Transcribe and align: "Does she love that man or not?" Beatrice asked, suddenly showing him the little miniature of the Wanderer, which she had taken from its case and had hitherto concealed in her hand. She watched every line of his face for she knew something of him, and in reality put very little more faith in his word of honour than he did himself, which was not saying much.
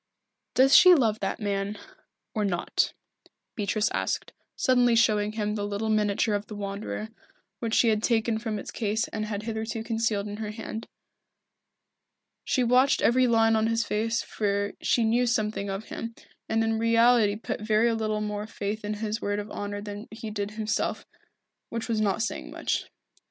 "Does 0.55 0.75
she 0.75 0.95
love 0.95 1.19
that 1.19 1.39
man 1.39 1.77
or 2.33 2.43
not?" 2.43 2.93
Beatrice 3.55 3.91
asked, 3.93 4.33
suddenly 4.55 4.95
showing 4.95 5.33
him 5.33 5.53
the 5.53 5.63
little 5.63 5.91
miniature 5.91 6.33
of 6.33 6.47
the 6.47 6.55
Wanderer, 6.55 7.09
which 7.59 7.75
she 7.75 7.89
had 7.89 8.01
taken 8.01 8.39
from 8.39 8.57
its 8.57 8.71
case 8.71 9.07
and 9.09 9.25
had 9.25 9.43
hitherto 9.43 9.83
concealed 9.83 10.25
in 10.27 10.37
her 10.37 10.49
hand. 10.49 10.87
She 12.43 12.63
watched 12.63 13.03
every 13.03 13.27
line 13.27 13.55
of 13.55 13.67
his 13.67 13.83
face 13.85 14.23
for 14.23 14.73
she 14.81 15.03
knew 15.03 15.27
something 15.27 15.69
of 15.69 15.89
him, 15.89 16.15
and 16.49 16.63
in 16.63 16.79
reality 16.79 17.35
put 17.35 17.61
very 17.61 17.93
little 17.93 18.21
more 18.21 18.47
faith 18.47 18.83
in 18.83 18.95
his 18.95 19.21
word 19.21 19.37
of 19.37 19.51
honour 19.51 19.83
than 19.83 20.07
he 20.09 20.31
did 20.31 20.49
himself, 20.57 21.05
which 21.69 21.87
was 21.87 22.01
not 22.01 22.23
saying 22.23 22.49
much. 22.49 22.87